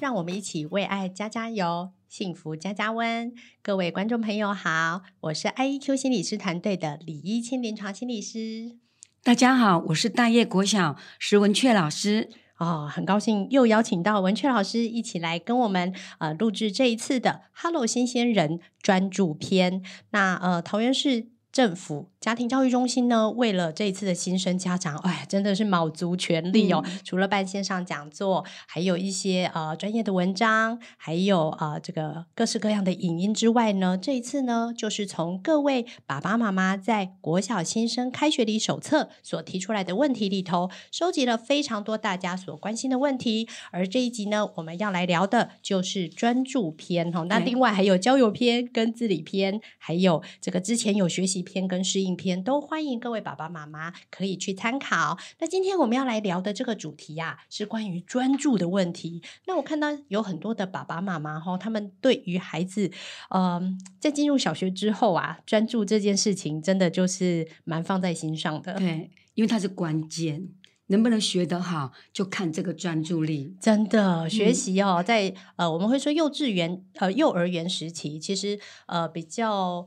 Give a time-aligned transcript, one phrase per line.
[0.00, 3.32] 让我们一起为爱加加油，幸福加加温。
[3.62, 8.76] 各位观众朋友好，我是 IEQ 心理师团队的李一清临床心理师。
[9.24, 12.30] 大家好，我是大叶国小石文雀老师。
[12.58, 19.82] 哦，很高兴又邀请到文雀老师一起来跟我们呃录制这一次的 “Hello 新鲜人”专注篇。
[20.10, 21.26] 那呃，桃园市
[21.58, 26.84] 政府家庭教育中心呢，为了这一次的新生家长，哎，真的是卯足全力哦。
[26.86, 43.48] 嗯、除了办线上讲座，还有一些呃专业的文章，还有呃这个各式各样的影音之外呢，这一次呢，就是从各位爸爸妈妈在国小新生开学礼手册所提出来的问题里头，收集了非常多大家所关心的问题。
[43.72, 47.26] 而这一集呢，我们要来聊的就是专注篇哦。
[47.28, 52.08] 那另外还有交友篇跟自理篇，还有这个之前有学习篇跟适应。
[52.08, 55.18] 影片都欢迎各位爸爸妈妈可以去参考。
[55.40, 59.22] 那今天我们要来聊的这个主题呀、啊，是关于专注的问题。
[59.46, 62.90] 那我看到有很多的爸爸妈妈哈，他们对于孩子，
[63.28, 68.78] 嗯、呃，在进入小学之后啊，专注这件事情真的就是蛮放在心上的。
[68.78, 70.48] 对，因为它是关键，
[70.86, 73.54] 能不能学得好，就看这个专注力。
[73.60, 79.86] 真的学习哦，在呃，我们会说幼稚园呃幼儿园时期，其实呃比较。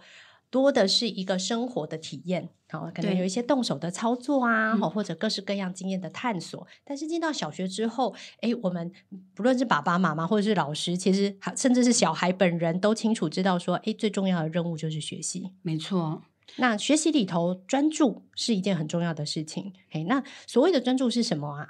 [0.52, 6.62] 多的是一个生活的体验，好，可能有一些动手的操作啊，好，或者各式各样经验的探索。
[6.62, 8.92] 嗯、但是进到小学之后，哎，我们
[9.34, 15.54] 不论是爸爸妈妈或者是老师，其实甚至是小孩本人都清楚知道说，哎，最重要的任务就是学习。
[15.62, 16.22] 没错，
[16.58, 19.72] 那学习里头专注是一件很重要的事情。
[19.92, 21.70] 哎，那所谓的专注是什么啊？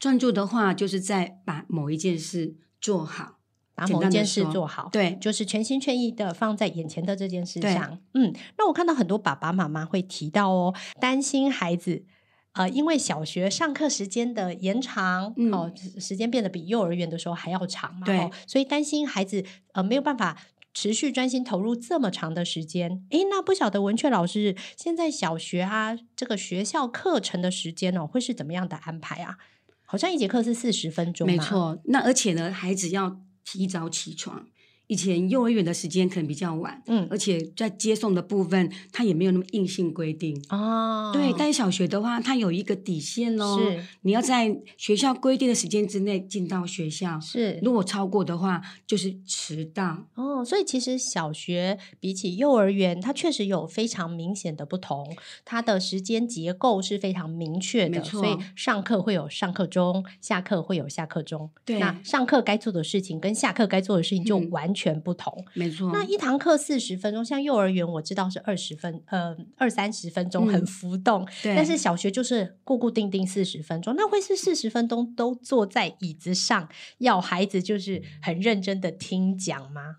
[0.00, 3.35] 专注的话，就是在把某一件事做好。
[3.76, 8.00] 把某一件事做好，对，就是全心全意的放在眼前的这件事上。
[8.14, 12.06] 嗯，那我看到很多爸爸妈妈会提到哦，担心孩子，
[12.54, 15.70] 呃，因为小学上课时间的延长，嗯、哦，
[16.00, 19.44] 时间变得比幼儿园的时候还要长嘛，对，哦、所以担心孩子
[19.74, 20.38] 呃没有办法
[20.72, 23.04] 持续专心投入这么长的时间。
[23.10, 29.36] 诶，那不晓得文雀老师现在小学啊，这个学校课程的时间哦，会是怎么样的安排啊？
[29.84, 31.78] 好像一节课是四十分钟，没错。
[31.84, 33.20] 那而且呢，孩子要。
[33.46, 34.48] 提早起床。
[34.88, 41.10] 以前幼儿园的时间可能比较晚，嗯，而且在接送的部分，它也没有那么硬性规定哦。
[41.12, 50.44] 对，但小学的话，它有一个底线喽，是你要在学校规定的时间之内进到学校，是如果超过的话，就是迟到哦。
[50.44, 58.04] 所以其实小学比起幼儿园，它确实有非常明显的不同，它的时间结构是非常明确的。
[58.04, 64.86] 所以上课会有上课钟，下课会有下课钟，对，那上课该做的事情跟下课该做的事情就完全、嗯。
[64.86, 65.90] 全不同，没错。
[65.92, 71.56] 那一堂课四十分钟，像幼儿园我知道是二十分，呃，二三十分钟很浮动，嗯、对。
[71.56, 79.96] 但是小学就是固固定定四十分钟，那会是四十分钟都坐在椅子上，要孩子就是很认真的听讲吗？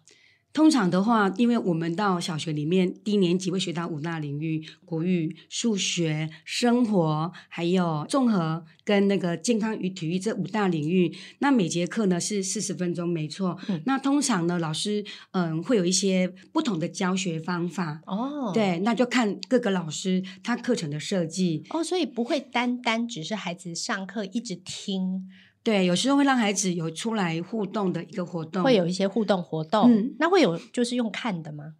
[0.57, 11.15] 通常的话，因为我们到小学里面低年级会学到五大领域：国语、数学、生活，还有综合跟那个健康与体育这五大领域。
[11.37, 13.55] 那每节课呢是四十分钟，没错。
[13.69, 18.51] 嗯、那通常呢，老师嗯会有一些不同的教学方法哦。
[18.51, 25.29] 对，那就看各个老师他课程的设计哦，所以不会单单只是孩子上课一直听。
[25.67, 29.91] 对，有时候会让孩子有出来互动的一个活动，会有一些互动活动。
[29.91, 31.73] 嗯，那会有就是用看的吗？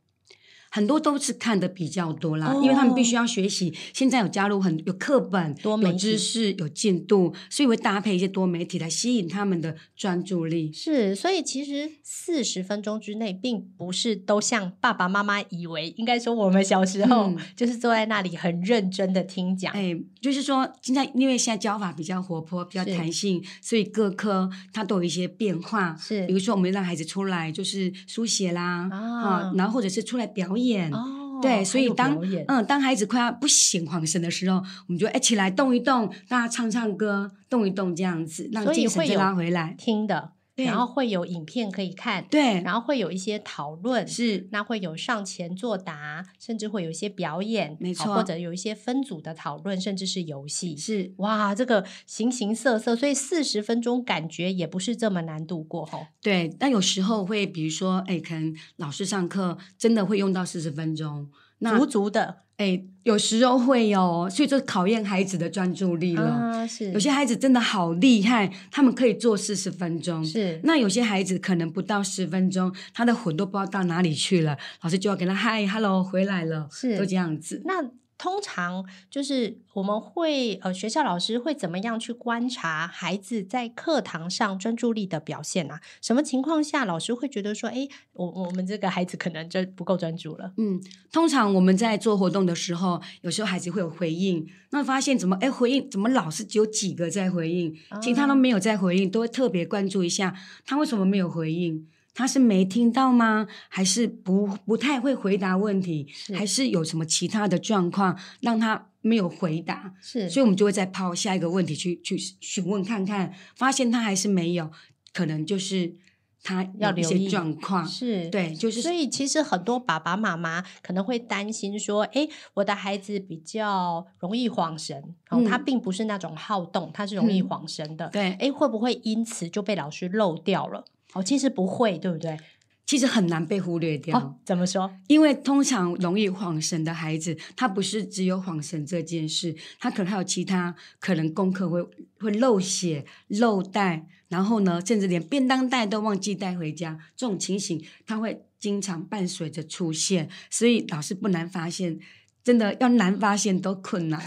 [0.69, 3.73] 很多都是看的比较多啦，哦、因为他们必须要学习。
[3.93, 10.71] 现在有加入很有课本、多媒体、有知识、有进度，所以会搭配一些多媒体来吸引他们的专注力。
[10.73, 19.73] 是，所以其实四十分钟之内，并不是都像爸爸妈妈以为，应该说我们小时候、嗯、就是坐在那里很认真的听讲。
[19.73, 25.95] 哎，就是说现在因为现在教法比较活泼、比较弹性，所以各科它都有一些变化。
[25.99, 30.93] 是，比如说我们让孩子出来就是书写啦，啊，然后或者是出来表演。
[30.93, 39.75] 哦，对，所以当嗯，当孩子快要不省恍神的时候，我们就一起来动一动，大家唱唱歌，动一动这样子，让精神再拉回来。
[39.77, 40.31] 听的
[40.65, 56.07] 然后会有影片可以看，对，然后会有一些讨论，是，那会有上前作答，甚至会有一些表演，没错，或者有一些分组的讨论，甚至是游戏，是，哇，这个形形色色，所以四十分钟感觉也不是这么难度过吼。
[56.21, 62.38] 对，但有时候会，比如说，哎，可能老师上课真的会用到四十分钟，那足足的。
[62.57, 66.24] 哎，有时候会有，所以就考验孩子的专注力了。
[66.24, 66.92] 啊，是。
[66.92, 70.25] 有些孩子真的好厉害，他们可以做四十分钟。
[70.25, 70.59] 是。
[70.63, 76.68] 那有些孩子可能不到十分钟，他的魂都不知道到哪里去了，老师就要给他嗨，hello，回来了。
[76.71, 76.98] 是。
[76.98, 77.62] 都这样子。
[77.65, 77.92] 那。
[78.17, 85.79] 通常就是我们会呃，学校老师会怎么样去观察孩子在课堂上专注力的表现啊？
[86.01, 90.51] 什么情况下老师会觉得说，哎，我我们这个孩子可能就不够专注了？
[90.57, 90.81] 嗯，
[91.11, 100.35] 通常我们在做活动的时候，有时候孩子会有回应，那发现怎么哎回应怎么老是只有几个在回应，其他都没有在回应，都会特别关注一下
[100.65, 101.87] 他为什么没有回应。
[102.17, 103.47] 他是没听到吗？
[103.69, 106.07] 还是不不太会回答问题？
[106.11, 109.93] 是还是有什么其他的状况让他没有回答？
[110.01, 114.71] 是，所以我们就会再抛下一个问题去去询问看看，发现他还是没有，
[115.13, 115.93] 可能就是
[116.41, 117.85] 他有一些状况。
[117.85, 128.07] 是对，就是所以其实很多爸爸妈妈可能会担心说：“哎，我的孩子比较容易晃神，然后、他并不是那种好动，他是容易晃神的。
[128.07, 130.83] 嗯”对，哎，会不会因此就被老师漏掉了？
[131.17, 132.37] 哦，其实不会，对不对？
[132.85, 134.17] 其实很难被忽略掉。
[134.17, 134.89] 哦，怎么说？
[135.07, 141.83] 因为通常容易晃神的孩子，他不是只有晃神这件事，他可能还有其他，可能功课会
[142.19, 151.99] 会漏写、漏带，然后呢，甚至连便当袋都忘记带回家，这种情形他会经常伴随着出现，所以老师不难发现。
[152.47, 154.17] 真的要难发现都困难，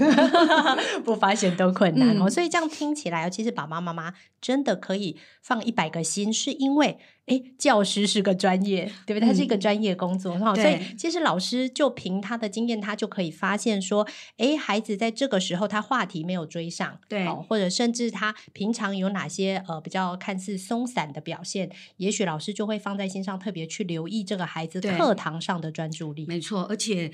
[1.03, 2.25] 不发现都困难哦。
[2.27, 4.13] 嗯、所以这样听起来，其实爸爸妈妈
[4.43, 9.27] 真的可以放一百个心，是因为诶教师是个专业，对不对？
[9.27, 10.57] 他是一个专业工作，哈、嗯。
[10.57, 14.07] 所以其实老师就凭他的经验，他就可以发现说，
[14.37, 26.27] 诶孩子在这个时候他话题没有追上，对，或者甚至他平常有哪些呃比较看似松散的表现，也许老师就会放在心上，特别去留意这个孩子课堂上的专注力。
[26.27, 27.11] 没错，而且。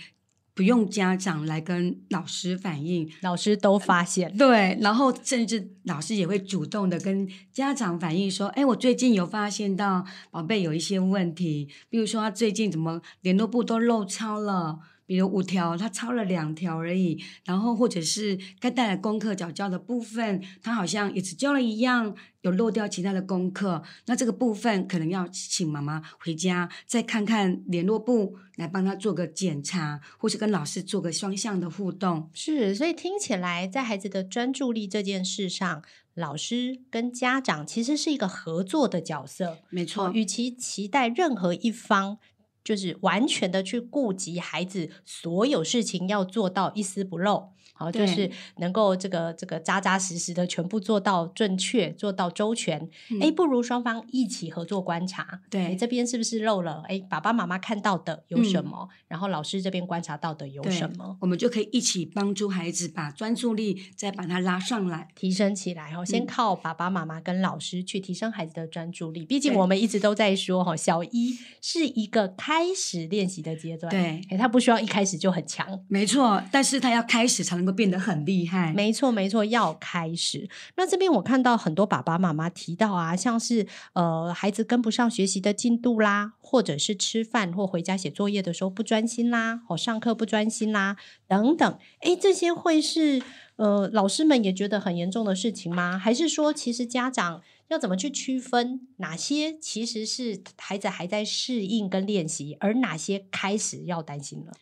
[0.57, 4.35] 不用家长来跟老师反映，老师都发现。
[4.39, 23.83] 对，然后甚至老师也会主动的跟家长反映说：“哎，我最近有发现到宝贝有一些问题，比如说他最近怎么联络簿都漏抄了。”比如五条，他抄了两条而已，然后或者是该带来功课早教的部分，他好像也只教了一样，有漏掉其他的功课。
[24.07, 32.29] 那这个部分可能要请妈妈回家再看看联络部，来帮他做个检查，或是跟老师做个双向的互动。
[32.35, 35.83] 是，所以听起来在孩子的专注力这件事上，
[36.15, 39.59] 老师跟家长其实是一个合作的角色。
[39.71, 42.19] 没错，与其期待任何一方。
[42.67, 52.81] 就是完全的去顾及孩子所有事情要做到一丝不漏，好，就是能够这个这个扎扎实实的全部做到正确，做到周全。
[53.21, 56.83] 哎、嗯，不如双方一起合作观察，对，这边是不是漏了？
[56.89, 58.89] 哎，爸爸妈妈看到的有什么？
[58.91, 61.17] 嗯、然后老师这边观察到的有什么？
[61.21, 65.95] 我们就可以一起帮助孩子把专注力再把它拉上来，提升起来。
[65.95, 69.25] 哦，先靠爸爸妈妈跟老师去提升孩子的专注力。
[69.25, 72.57] 毕竟我们一直都在说，哈，小一是一个开。
[72.57, 80.49] 开始练习的阶段，对，他不需要一开始就很强，没错，但是他要开始才能够变得很厉害，没错，没错，要开始。
[80.77, 93.21] 那这边我看到很多爸爸妈妈提到啊，像是呃孩子跟不上学习的进度啦，或者是吃饭或回家写作业的时候不专心啦，或上课不专心啦等等，诶，这些会是
[93.57, 95.99] 呃老师们也觉得很严重的事情吗？
[95.99, 97.43] 还是说其实家长？
[97.69, 104.53] 要怎么去区分哪些其实是孩子还在适应跟练习，而哪些开始要担心了？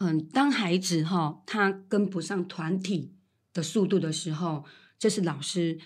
[0.00, 3.12] 嗯，当孩子哈他跟不上团体
[3.54, 4.64] 的速度的时候，
[4.98, 5.78] 这是老师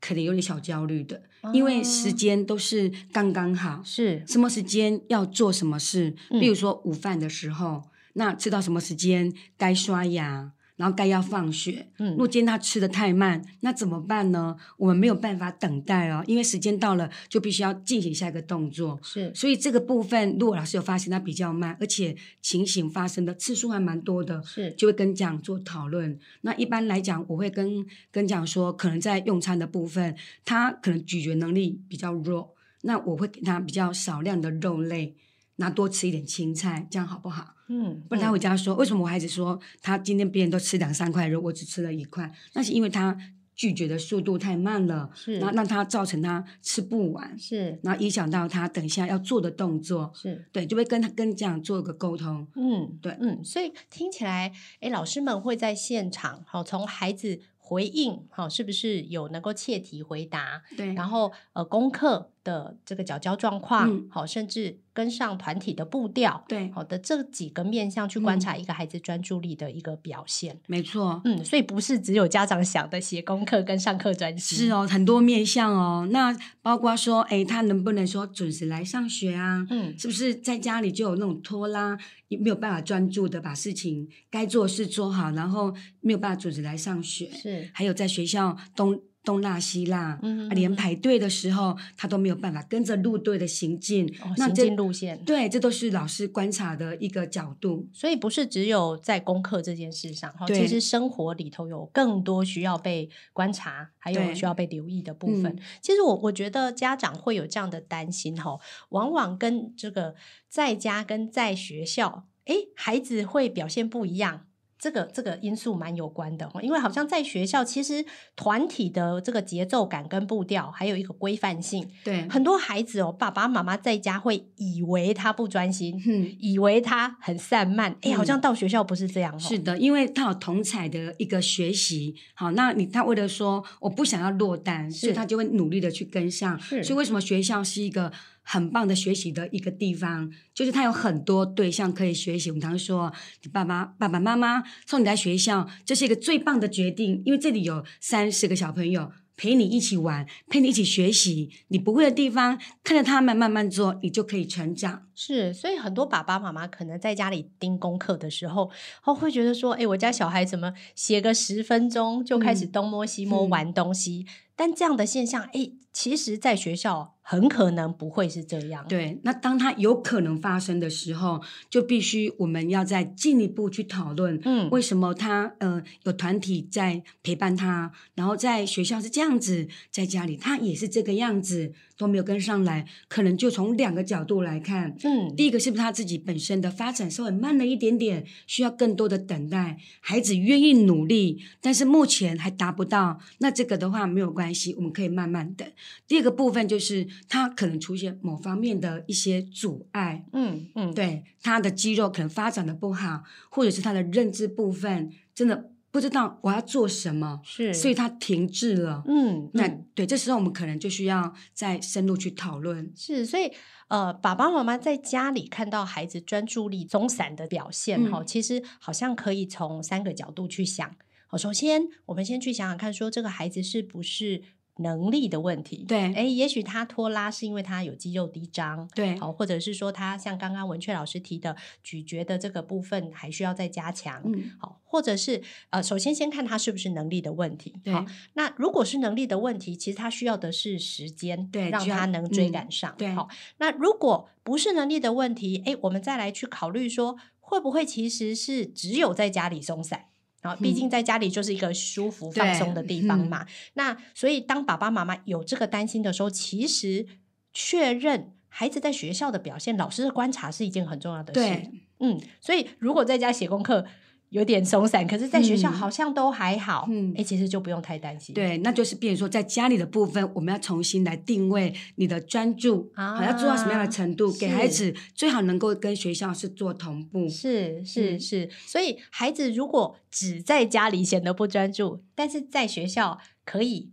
[0.00, 10.52] 可能有点小焦虑的，哦、因为时间都是刚刚好，是什么时间要做什么事，嗯、比如说午饭的时候，那吃到什么时间该刷牙。
[10.76, 14.56] 然后该要放学，嗯，如果今天他吃的太慢，那怎么办呢？
[14.76, 18.98] 我们没有办法等待哦，因为时间到了就必须要进行下一个动作。
[19.02, 26.18] 是，所以这个部分，如果老师有发现他比较慢，而且情形发生的次数还蛮多的，是，就会跟家长做讨论。
[26.40, 32.52] 那一般来讲，我会跟跟讲说，可能在用餐的部分，他可能咀嚼能力比较弱，
[32.82, 35.14] 那我会给他比较少量的肉类。
[35.56, 37.54] 拿多吃一点青菜，这样好不好？
[37.68, 42.30] 嗯，不然他回家说，为什么我孩子说他今天别人都吃两三块肉，我只吃了一块？
[42.52, 43.16] 那是因为他
[43.54, 57.40] 咀嚼的速度太慢了，是，然后让他造成他吃不完，是，然后影响到他等一下要做的动作，是对，就会跟他跟家长做一个沟通，嗯，对，嗯，所以听起来，哎，老师们会在现场，好，从孩子。
[57.66, 60.62] 回应好，是不是有能够切题回答？
[60.76, 70.58] 对，然后呃，功课的这个缴交状况，好、嗯，甚至跟上团体的步调，对，好的这几个面向去观察一个孩子专注力的一个表现。
[70.68, 76.08] 没错，嗯，所以不是只有家长想的写功课跟上课专心，是哦，很多面向哦。
[76.12, 79.66] 那包括说，哎，他能不能说准时来上学啊？
[79.68, 81.98] 嗯，是不是在家里就有那种拖拉，
[82.28, 87.28] 也没有办法专注的把事情该做的事做好，然后没有办法准时来上学？
[87.32, 87.68] 是。
[87.74, 97.88] 还有在学校东东拉西拉，嗯，连排队的时候他都没有办法跟着路队的行进，哦，行进路线，对，这都是老师观察的一个角度。
[97.92, 105.58] 所以不是只有在功课这件事上，哈，其实生活里头有更多需要被观察，还有需要被留意的部分。
[105.80, 108.58] 其实我我觉得家长会有这样的担心，哈，
[108.90, 110.14] 往往跟这个
[110.48, 114.46] 在家跟在学校，哎，孩子会表现不一样。
[114.84, 118.04] 这个这个因素蛮有关的，因为好像在学校，其实
[118.36, 121.88] 团体的这个节奏感跟步调，还有一个规范性。
[122.04, 129.40] 对，很多孩子哦，爸爸妈妈在家会以为他不专心，嗯，以为他很散漫，哎，好像到学校不是这样。
[129.40, 136.60] 是的，因为他有同侪的一个学习，好，那你他为了说我不想要落单，所以他就会努力的去跟上。
[136.60, 138.12] 所以为什么学校是一个
[138.44, 142.50] 很棒的学习的一个地方，就是他有很多对象可以学习。
[142.50, 151.50] 我们常说，你爸爸、爸爸妈妈送你来学校，这是一个最棒的决定，因为这里有三十个小朋友陪你一起玩，陪你一起学习。
[151.68, 155.08] 你不会的地方，看着他们慢慢做，你就可以成长。
[155.14, 158.70] 是，所以很多爸爸妈妈可能在家里盯功课的时候，
[159.04, 164.24] 哦，会觉得说，哎，我家小孩怎么写个十分钟就开始东摸西摸玩东西？
[164.26, 168.84] 嗯嗯但这样的现象，哎，其实在学校很可能不会是这样。
[168.86, 171.40] 对，那当它有可能发生的时候，
[171.70, 194.74] 就必须我们要再进一步去讨论，嗯，为什么他呃有团体在陪伴他，然后在学校是这样子，在家里他也是这个样子，都没有跟上来，可能就从两个角度来看，嗯，第一个是不是他自己本身的发展稍微慢了一点点，需要更多的等待，孩子愿意努力，但是目前还达不到，那这个的话没有关系。
[194.74, 195.66] 我们可以慢慢等。
[196.08, 212.92] 第二个部分就是他可能出现某方面的一些阻碍，嗯嗯，对，他的肌肉可能发展的不好，或者是他的认知部分真的不知道我要做什么，是，所以他停滞了，嗯，那对，这时候我们可能就需要再深入去讨论。
[212.96, 213.52] 是，所以
[213.86, 220.96] 呃，爸爸妈妈在家里看到孩子专注力松散的表现，哈、嗯，其实好像可以从三个角度去想。
[221.28, 224.42] 好首先，我们先去想想看，说这个孩子是不是
[224.78, 225.84] 能力的问题？
[225.86, 243.28] 对，诶，也许他拖拉是因为他有肌肉低张，对，好，或者是说他像刚刚文雀老师提的咀嚼的这个部分还需要再加强，嗯，好，或者是呃，首先先看他是不是能力的问题，对，好，那如果是能力的问题，其实他需要的是时间，对，让他能追赶上，嗯、对，好，
[243.58, 250.06] 那如果不是能力的问题，诶，我们再来去考虑说，会不会其实是只有在家里松散？
[250.44, 253.42] 啊，毕竟在家里就是一个舒服放松的地方嘛。
[253.42, 257.06] 嗯、那所以当爸爸妈妈有这个担心的时候，其实
[257.52, 261.70] 确认孩子在学校的表现，老师的观察是一件很重要的事。
[262.00, 263.86] 嗯，所以如果在家写功课，
[264.34, 266.88] 有点松散，可是在学校好像都还好。
[266.90, 268.34] 嗯，哎、欸，其实就不用太担心。
[268.34, 277.28] 对，那就是变成说，在家里的部分，我们要重新来定位你的专注，啊，要做到什么样的程度，给孩子最好能够跟学校是做同步。
[277.28, 283.92] 是是是，所以孩子如果只在家里显得不专注，但是在学校可以。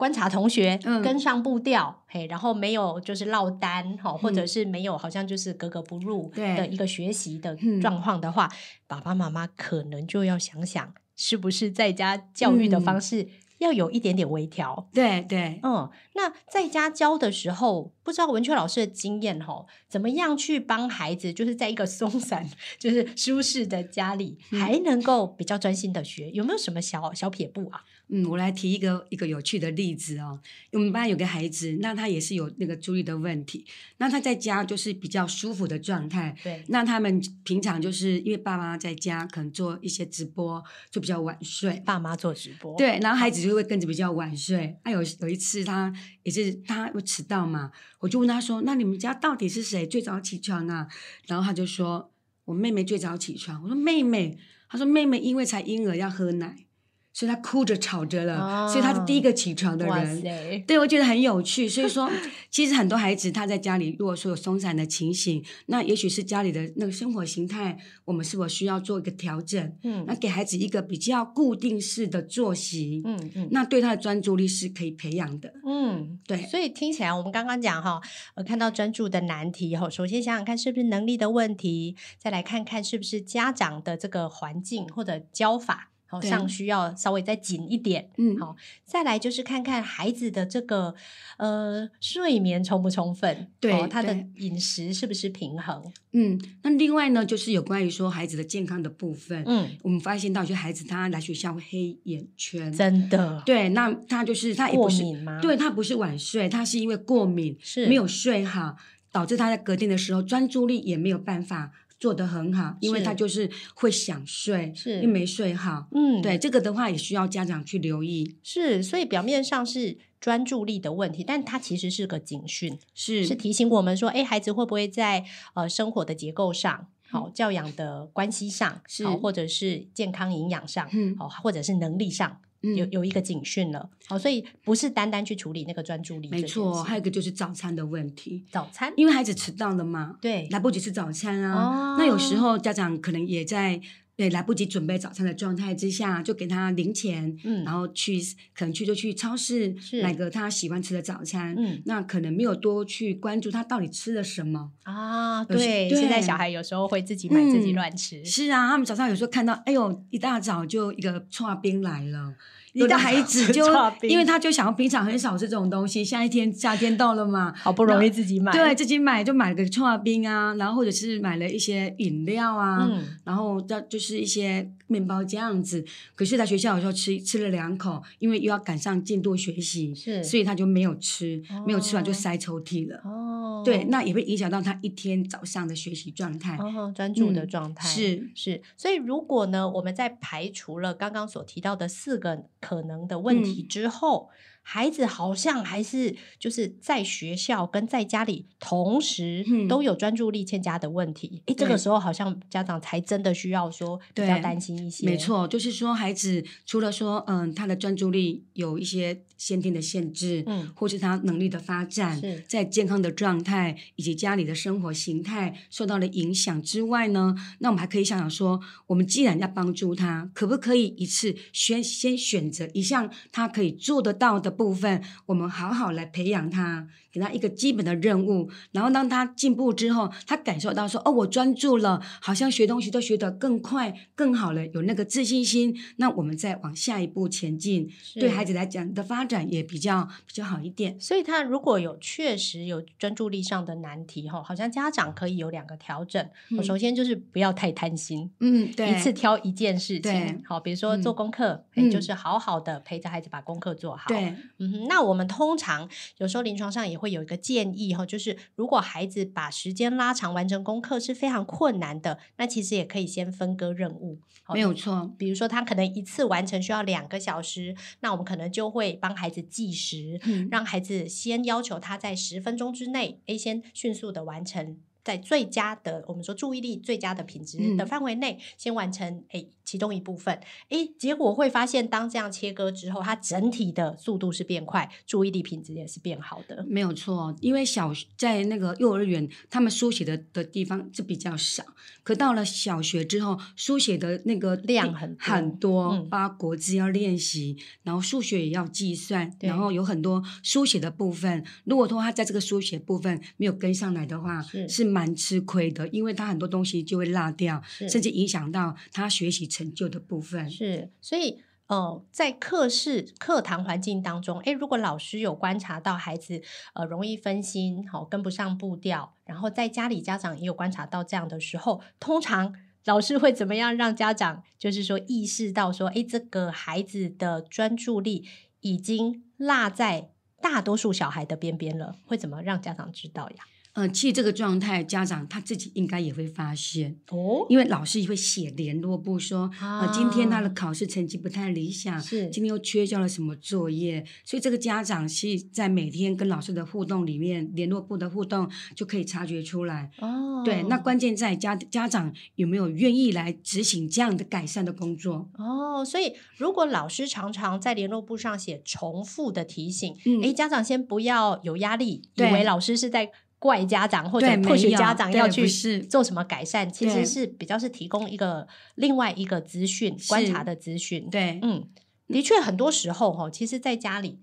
[0.00, 13.28] 观察同学跟上步调，嗯、嘿，然后没有就是落单，哈、嗯，或者是没有好像就是格格不入的一个学习的状况的话，嗯、爸爸妈妈可能就要想想，是不是在家教育的方式
[13.58, 14.88] 要有一点点微调。
[14.94, 22.48] 对对，嗯，那在家教的时候，不知道文雀老师的经验，哈，怎么样去帮孩子，就是在一个松散、
[22.80, 27.82] 就是舒适的家里，还能够比较专心的学，有没有什么小小撇步啊？
[28.12, 30.40] 嗯，我来提一个一个有趣的例子哦。
[30.72, 33.64] 我们班有个孩子，那他也是有那个注意的问题。
[33.98, 36.36] 那他在家就是比较舒服的状态。
[36.42, 36.64] 对。
[36.68, 41.80] 那他们平常就是因为爸妈在家可能做一些直播，就比较晚睡。
[41.86, 42.76] 爸妈做直播。
[42.76, 44.76] 对，然后孩子就会跟着比较晚睡。
[44.82, 45.92] 啊，有有一次他
[46.24, 50.88] 也是他会迟到嘛，我就问他说：“那你们家到底是谁最早起床啊？”
[51.28, 52.12] 然后他就说
[52.46, 54.38] ：“我妹妹最早起床。”我说：“妹妹。”
[54.68, 56.66] 他说：“妹妹因为才婴儿要喝奶。”
[57.12, 60.22] 所以他哭着吵着了，哦、所以他是第一个起床的人。
[60.66, 61.68] 对，我觉得很有趣。
[61.68, 62.08] 所以说，
[62.50, 69.76] 其实很多孩子他在家里，如果说有松散的情形，那也许是家里的那个生活形态，我们是否需要做一个调整？
[69.82, 75.52] 嗯，那给孩子一个比较固定式的作息，嗯嗯，那对他的专注力是可以培养的。
[75.66, 76.40] 嗯，对。
[76.46, 78.00] 所以听起来，我们刚刚讲哈，
[78.36, 85.88] 呃，看到专注的难题哈，首先想想看是不是能力的问题，再来看看是不是家长的这个环境或者教法。
[86.10, 90.92] 好像需要稍微再紧一点，嗯，好，再来就是看看孩子的这个
[91.36, 95.80] 呃睡眠充不充分，对，哦、他的饮食是不是平衡，
[96.12, 105.40] 嗯，那另外呢，就是有关于说孩子的健康的部分，嗯，我们发现到有些孩子他来学校会黑眼圈，真的，对，那他就是他也不是过敏吗？
[105.40, 107.86] 对，他不是晚睡，他是因为过敏，是。
[107.86, 108.76] 没有睡好，
[109.12, 111.70] 导致他在隔天的时候专注力也没有办法。
[112.00, 115.86] 做得很好，因为他就是会想睡，是又没睡好。
[115.92, 118.38] 嗯，对，这个的话也需要家长去留意。
[118.42, 132.40] 是，所以表面上是专注力的问题，但它其实是个警讯，是是提醒我们说，哎，孩子会不会在呃生活的结构上，好、嗯、教养的关系上，是好或者是健康营养上，嗯，好或者是能力上。
[132.60, 136.28] 有有一个警讯了，好，所以不是单单去处理那个专注力。
[136.28, 138.44] 没错，还有一个就是早餐的问题。
[138.50, 141.94] 早餐，因为孩子迟到了嘛，对，来不及吃早餐啊。
[141.94, 143.80] 哦、那有时候家长可能也在
[144.20, 148.20] 对来不及准备早餐的状态之下，就给他零钱，嗯，然后去
[148.54, 155.42] 可能去就去超市买个他喜欢吃的早餐，嗯，那可能没有多去关注他到底吃了什么啊。
[155.46, 158.20] 对，对，现在小孩有时候会自己买自己乱吃。
[158.20, 162.34] 嗯、是啊，他们早上有时候看到，哎呦，一大早就一个剉冰来了。
[162.72, 163.64] 有的孩子就，
[164.02, 175.84] 因为他就想要平常很少吃这种东西，夏天夏天到了嘛，好不容易自己买，对，自己买就买了个剉冰啊，然后或者是买了一些饮料啊，嗯、然后这就是一些面包这样子。
[176.14, 183.00] 可是，在学校有时候吃吃了两口，因为又要赶上进度学习，是，所以他就没有吃，哦、没有吃完就塞抽屉了。
[183.04, 188.62] 哦，对，那也会影响到他一天早上的学习状态，哦，专注的状态、嗯、是是。
[188.76, 192.30] 所以，如果呢，我们在排除了刚刚所提到的四个。
[192.60, 194.36] 可能的问题之后，嗯、
[194.72, 201.42] 孩子好像还是就是在学校跟在家里同时都有专注力欠佳的问题。
[201.46, 205.04] 哎、嗯，这个时候好像家长才真的需要说比较担心一些。
[205.04, 240.98] 没错，就是说孩子除了说嗯他的专注力有一些先天的限制，嗯，或是他能力的发展，在健康的状态以及家里的生活形态受到了影响之外呢，那我们还可以想想说，我们既然要帮助他，可不可以一次先先选择一项他可以做得到的部分，我们好好来培养他，给他一个基本的任务，然后当他进步之后，他感受到说，哦，我专注了，好像学东西都学得更快、更好了，有那个自信心，那我们再往下一步前进，对孩子来讲的发展也比较比较好一点。
[241.00, 246.28] 所以，他如果有确实有专注力上的难题，哈，好像家长可以有两个调整。
[246.50, 254.08] 嗯、首先就是不要太贪心，嗯，对，一次挑一件事情，好，比如说做功课，嗯、就是好好的陪着孩子把功课做好。
[254.08, 255.88] 对，嗯哼，那我们通常
[256.18, 264.18] 有时候临床上也会有一个建议哈，就是如果孩子把时间拉长完成功课是非常困难的，那其实也可以先分割任务。
[264.52, 279.48] 没有错，比如说他可能一次完成需要两个小时，那我们可能就会帮孩子计时，嗯、让孩子先要求他在十分钟之内，，A，先迅速的完成，在最佳的我们说注意力最佳的品质的范围内，嗯、先完成诶。
[279.62, 280.36] 其中一部分，
[280.70, 286.66] 诶，结果会发现，当这样切割之后，它整体的速度是变快，注意力品质也是变好的。
[286.68, 291.62] 没有错，因为小在那个幼儿园，他们书写的的地方是比较少，
[292.02, 301.44] 可到了小学之后，书写的那个量很多很多，包括国字要练习，然后数学也要计算，然后有很多书写的部分。
[301.62, 309.70] 如果说他在这个书写部分没有跟上来的话，是是蛮吃亏的，因为他很多东西就会落掉，甚至影响到他学习成。
[309.72, 316.42] 就的部分是，所以呃，在课室课堂环境当中，诶，如果老师有观察到孩子
[316.74, 322.52] 呃容易分心，好、哦、跟不上步调，然后在家里家长也有观察到这样的时候，通常
[322.84, 328.26] 老师会怎么样让家长就是说意识到说，诶，这个孩子的专注力
[328.60, 330.10] 已经落在
[330.42, 333.36] 大多数小孩的边边了，会怎么让家长知道呀？
[333.72, 349.88] 呃，其实这个状态，家长他自己应该也会发现哦，因为老师会写联络簿说，啊、呃，今天他的考试成绩不太理想，是今天又缺交了什么作业，所以这个家长是在每天跟老师的互动里面，联络簿的互动就可以察觉出来。
[349.98, 355.30] 哦，对，那关键在家家长有没有愿意来执行这样的改善的工作。
[355.38, 363.12] 哦，所以如果老师常常在联络簿上写重复的提醒，嗯，诶，家长先不要有压力，对以为老师是在。
[363.40, 365.48] 怪家长或者迫使家长要去
[365.80, 371.10] 做什么改善，其实是比较是提供一个另外一个资讯观察的资讯。
[371.10, 371.66] 对，嗯，
[372.06, 374.20] 的确很多时候哈，其实在家里，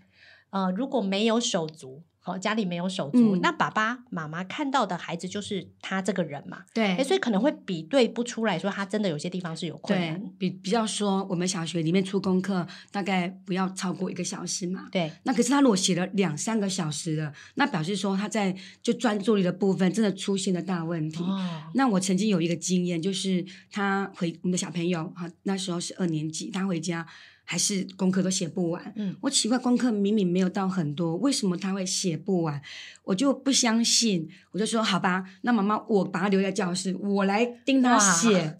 [0.51, 2.03] 呃，如果没有手足。
[2.27, 10.21] 哦，家里没有手足，嗯，那爸爸妈妈看到的孩子就是他这个人嘛，对，所以可能会比对不出来说他真的有些地方是有困难。
[10.37, 15.11] 比比较说，我们小学里面出功课大概不要超过一个小时嘛，对。
[15.23, 21.23] 那可是他如果写了两三个小时了，那表示说他在就专注力的部分真的出现了大问题。
[21.23, 27.05] 哦，那我曾经有一个经验，就是他回我们的小朋友哈，那时候是二年级，他回家。
[27.49, 32.61] 还是功课都写不完，嗯，我奇怪，功课明明没有到很多，为什么他会写不完？
[33.05, 38.59] 我就不相信，我就说好吧，那妈妈我把他留在教室，我来盯他写。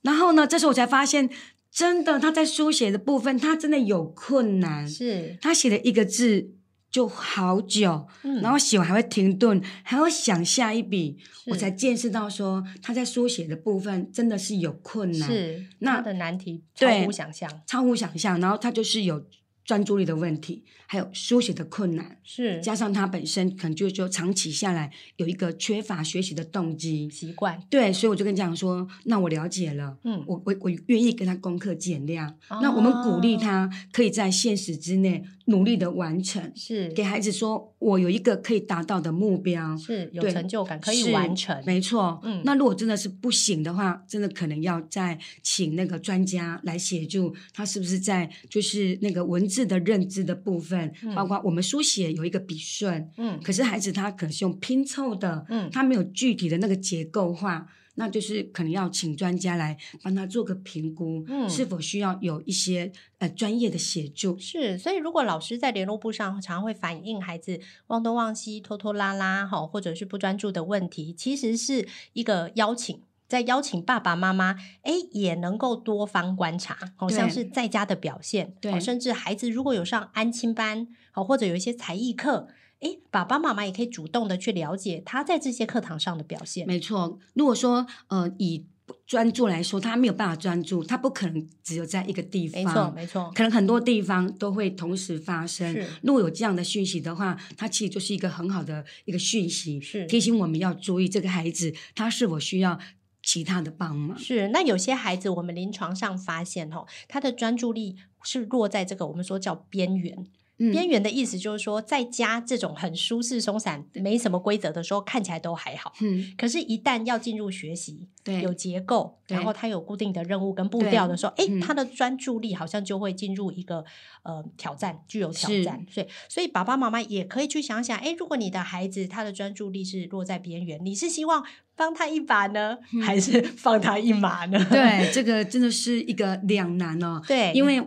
[0.00, 1.28] 然后呢，这时候我才发现，
[1.70, 6.54] 真的他在书写的部分，他真的有困难，是他写了一个字。
[6.92, 19.24] 就好久，嗯，然后写完还会停顿，还要想下一笔，我才见识到说他在书写的部分真的是有困难，是那他的难题超乎想象，超乎想象，然后他就是有。
[19.64, 22.60] 专注力的问题，还有书写的困难，是。
[22.60, 36.90] 加上他本身可能就是说长期下来有一个缺乏学习的动机习惯，对，所以我就跟家长说，那我了解了，嗯，我我我愿意跟他功课减量，哦，那我们鼓励他可以在现实之内努力的完成，是。
[36.90, 49.42] 给孩子说我有一个可以达到的目标，是有成就感可以完成，没错，嗯，那如果真的是不行的话，真的可能要再请那个专家来协助他，是不是在就是那个文。
[49.52, 57.66] 字的认知的部分，嗯，包括我们书写有一个笔顺，嗯，可是孩子他可能是用拼凑的，嗯，他没有具体的那个结构化，
[57.96, 64.38] 那就是可能要请专家来帮他做个评估，嗯，是否需要有一些呃专业的协助？
[64.38, 73.02] 是，所以如果老师在联络簿上常常会反映孩子忘东忘西、拖拖拉拉，哈，或者是不专注的问题，其实是一个邀请。
[73.32, 82.48] 在邀请爸爸妈妈，哎，也能够多方观察，好像是在家的表现，对，甚至孩子如果有上安亲班，好，或者有一些才艺课，
[82.80, 86.66] 哎，爸爸妈妈也可以主动的去了解他在这些课堂上的表现。
[86.66, 88.66] 没错，如果说呃以
[89.06, 95.74] 专注来说，他没有办法专注，他不可能只有在一个地方，没错，没错，可能很多地方都会同时发生。
[96.02, 102.78] 如果有这样的讯息的话，它其实就是一个很好的一个讯息，是提醒我们要注意这个孩子他是否需要。
[103.22, 110.26] 其他的帮忙是，那有些孩子，我们临床上发现，哦，他的专注力是落在这个我们说叫边缘。
[110.70, 115.92] 边缘的意思就是说，在家这种很舒适松散、没什么规则的时候，看起来都还好。
[116.00, 123.84] 嗯，可是，一旦要进入学习，对，有结构，然后他有固定的任务跟步调的时候，哎，他的专注力好像就会进入一个
[124.22, 125.84] 呃挑战，具有挑战。
[125.90, 131.44] 所以，所以爸爸妈妈也可以去想想，哎，如果你的孩子他的专注力是落在边缘，你是希望
[131.74, 134.64] 帮他一把呢，还是放他一马呢？
[134.70, 137.22] 对，这个真的是一个两难哦。
[137.26, 137.82] 对，因为。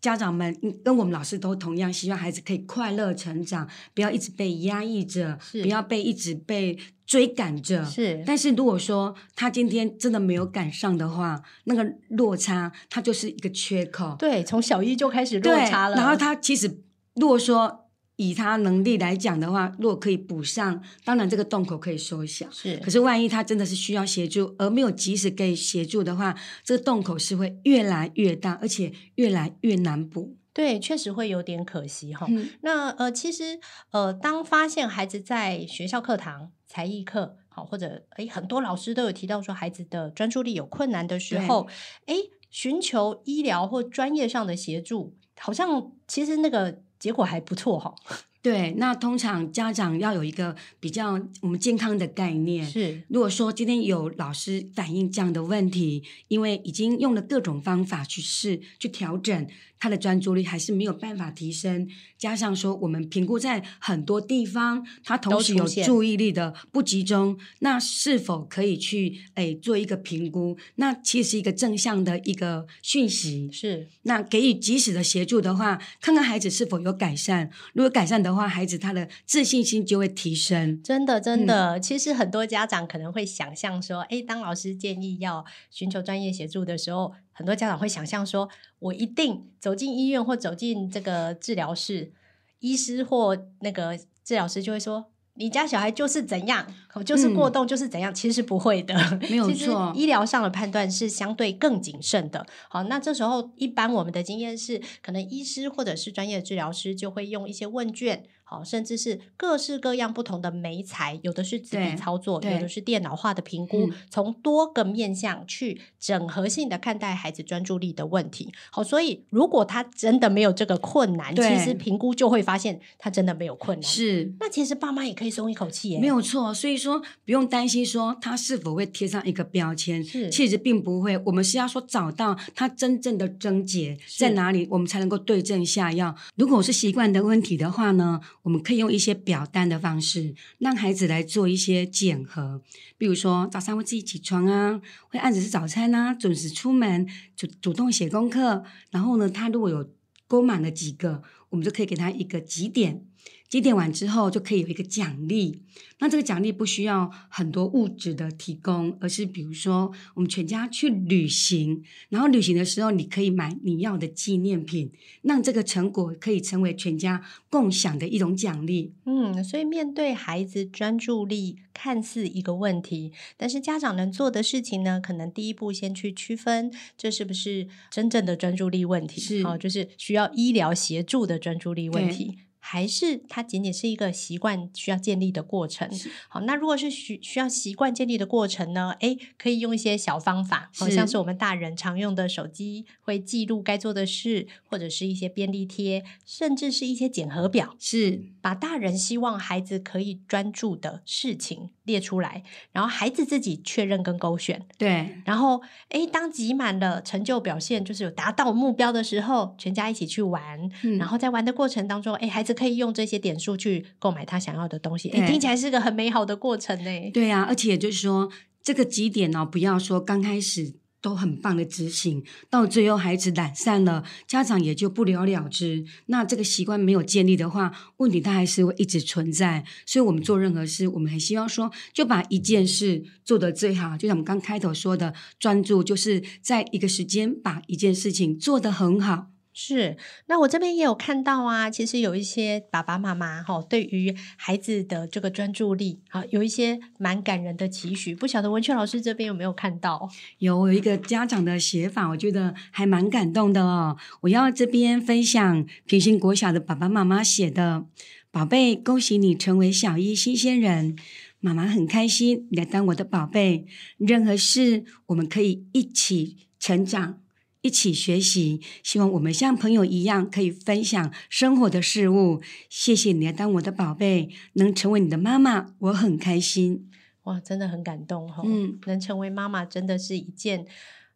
[0.00, 7.84] 家长们跟我们老师都同样希望孩子可以快乐成长，不要一直被压抑着，不要被一直被追赶着。
[7.84, 14.16] 是，但是如果说他今天真的没有赶上的话，那个落差它就是一个缺口。
[14.18, 15.96] 对，从小一就开始落差了。
[15.96, 16.82] 然后他其实
[17.14, 17.89] 如果说。
[18.22, 22.46] 以他能力来讲的话，如果可以补上，当然这个洞口可以缩小。
[22.50, 30.36] 是，可是万一他真的是需要协助，而没有及时给协助的话，这个洞口是会越来越大，而且越来越难补。
[30.52, 32.26] 对，确实会有点可惜哈。
[32.28, 33.58] 嗯、那呃，其实
[33.92, 41.66] 呃，当发现孩子在学校课堂、才艺课，好或者诶很多老师都有提到说孩子的专注力有困难的时候，
[42.04, 42.16] 诶
[42.50, 46.82] 寻求医疗或专业上的协助，好像其实那个。
[47.00, 47.94] 结果还不错哈，
[48.42, 59.46] 对，那通常家长要有一个比较我们健康的概念是，如果说今天有老师反映这样的问题，因为已经用了各种方法去试去调整。
[59.82, 70.58] 他的专注力还是没有办法提升，加上说我们评估在很多地方，他同时有注意力的不集中，那是否可以去诶做一个评估？
[70.74, 73.88] 那其实是一个正向的一个讯息，是。
[74.02, 77.48] 那给予及时的协助的话，看看孩子是否有改善。
[77.72, 80.82] 如果改善的的话，孩子他的自信心就会提升。
[80.82, 92.12] 真的，真的，嗯、其实很多家长可能会想象说，诶，当老师建议要寻求专业协助的时候，很多家长会想象说，我一定走进医院或走进这个治疗室，
[92.60, 95.06] 医师或那个治疗师就会说。
[95.34, 96.66] 你家小孩就是怎样，
[97.04, 98.94] 就是过动，就是怎样，嗯、其实不会的，
[99.30, 99.92] 没有错。
[99.94, 102.44] 医疗上的判断是相对更谨慎的。
[102.68, 108.24] 好，那这时候一般我们的经验是，可能医师或者是专业的治疗师就会用一些问卷。
[108.42, 118.52] 好，甚至是各式各样不同的媒材，有的是纸笔操作，有的是电脑化的评估，嗯、从多个面向去整合性的看待孩子专注力的问题。
[118.72, 123.88] 好，所以如果他真的没有这个困难，其实评估就会发现他真的没有困难。
[123.88, 126.52] 是，那其实爸妈也可以松一口气耶，没有错。
[126.52, 131.16] 所以说不用担心说他是否会贴上一个标签，是，其实并不会。
[131.26, 136.16] 我们是要说找到他真正的症结在哪里，我们才能够对症下药。
[136.36, 138.18] 如果是习惯的问题的话呢？
[138.42, 142.62] 我们可以用一些表单的方式，让孩子来做一些检核，
[142.96, 148.64] 比如说早上会自己起床啊，会按时吃早餐啊，准时出门，主主动写功课。
[148.90, 149.90] 然后呢，他如果有
[150.26, 153.04] 勾满了几个，我们就可以给他一个几点。
[153.50, 155.62] 集点完之后，就可以有一个奖励。
[155.98, 168.94] 那这个奖励不需要很多物质的提供，而是比如说我们全家去旅行，然后旅行的时候你可以买你要的纪念品，让这个成果可以成为全家共享的一种奖励。
[169.04, 182.38] 嗯，所以面对孩子专注力看似一个问题，但是家长能做的事情呢，可能第一步先去区分这是不是真正的专注力问题，是哦，就是需要医疗协助的专注力问题。
[182.60, 185.88] 还是它仅仅是一个习惯需要建立的过程。
[186.28, 188.94] 好，那如果是需需要习惯建立的过程呢？
[189.00, 204.62] 诶，可以用一些小方法，好像是我们大人常用的手机会记录该做的事，或者是一些便利贴，甚至是一些检核表，是把大人希望孩子可以专注的事情列出来，然后孩子自己确认跟勾选。
[204.78, 210.70] 对，然后诶，当集满了成就表现，就是有达到目标的时候，全家一起去玩。
[210.84, 212.54] 嗯，然后在玩的过程当中，诶，孩子。
[212.60, 217.10] 可以用这些点数去购买他想要的东西，诶，听起来是个很美好的过程呢。
[217.10, 218.30] 对啊，而且就是说，
[218.62, 225.84] 这个几点呢，不要说刚开始都很棒的执行，到最后孩子懒散了，家长也就不了了之。
[226.06, 229.64] 那这个习惯没有建立的话，问题它还是会一直存在。
[229.86, 233.96] 所以，我们做任何事，我们很希望说，就把一件事做得最好。
[233.96, 239.28] 就像我们刚开头说的，专注就是在一个时间把一件事情做得很好。
[239.52, 248.14] 是，那我这边也有看到啊，其实有一些爸爸妈妈哈，对于孩子的这个专注力啊，有一些蛮感人的期许。
[248.14, 250.08] 不晓得文雀老师这边有没有看到？
[250.38, 253.96] 有，有一个家长的写法，我觉得还蛮感动的哦。
[254.20, 257.86] 我要这边分享平行国小的爸爸妈妈写的
[258.30, 260.96] ：“宝贝，恭喜你成为小一新鲜人，
[261.40, 263.66] 妈妈很开心你来当我的宝贝。
[263.98, 267.18] 任何事我们可以一起成长。”
[267.62, 272.40] 一起学习，希望我们像朋友一样可以分享生活的事物。
[272.68, 276.88] 谢谢你来当我的宝贝，能成为你的妈妈，我很开心。
[277.24, 278.42] 哇，真的很感动哈！
[278.46, 280.66] 嗯，能成为妈妈真的是一件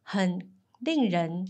[0.02, 0.46] 很
[0.80, 1.48] 令人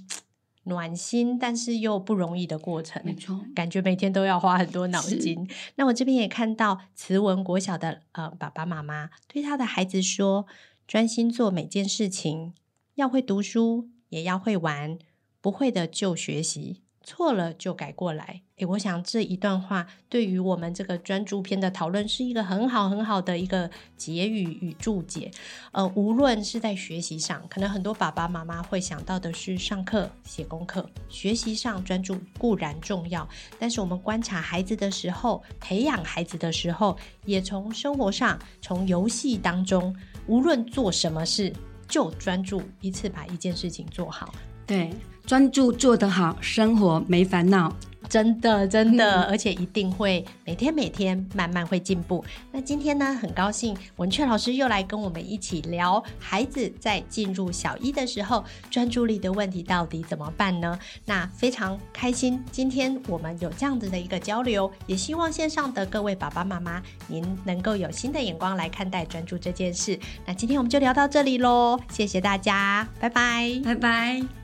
[0.62, 3.02] 暖心，但是又不容易的过程。
[3.04, 5.48] 没错，感觉每天都要花很多脑筋。
[5.74, 10.46] 那我这边也看到慈文国小的呃爸爸妈妈对他的孩子说：
[10.86, 12.54] 专心做每件事情，
[12.94, 13.90] 要会读书。
[14.08, 14.98] 也要会玩，
[15.40, 18.42] 不会的就学习，错了就改过来。
[18.58, 25.28] 诶，我想这一段话对于我们这个专注篇的讨论是一个很好很好的一个结语与注解。
[25.72, 39.92] 呃，无论是在学习上，可能很多爸爸妈妈会想到的是上课写功课，学习上专注固然重要，但是我们观察孩子的时候，培养孩子的时候，也从生活上，从游戏当中，
[40.28, 41.52] 无论做什么事。
[41.94, 44.34] 就专注一次把一件事情做好，
[44.66, 44.90] 对，
[45.26, 47.74] 专注做得好，生活没烦恼。
[48.06, 52.22] 真的，真的，嗯，而且一定会每天每天慢慢会进步。
[52.52, 60.78] 那今天呢，很高兴文雀老师又来跟我们一起聊孩子在进入小一的时候专注力的问题到底怎么办呢？
[61.06, 69.98] 那非常开心，今天我们有这样子的一个交流，也希望线上的各位爸爸妈妈，您能够有新的眼光来看待专注这件事。
[70.26, 74.43] 那今天我们就聊到这里喽，谢谢大家，拜拜，拜拜。